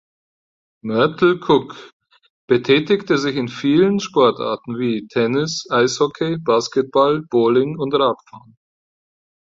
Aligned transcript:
Myrtle 0.83 1.37
Cook 1.39 1.91
betätigte 2.47 3.19
sich 3.19 3.35
in 3.35 3.47
vielen 3.47 3.99
Sportarten 3.99 4.79
wie: 4.79 5.05
Tennis, 5.07 5.67
Eishockey, 5.69 6.39
Basketball, 6.39 7.21
Bowling 7.29 7.77
und 7.77 7.93
Radfahren. 7.93 8.57